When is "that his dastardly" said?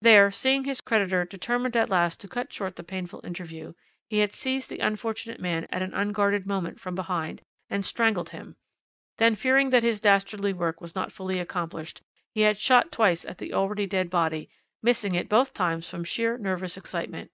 9.68-10.54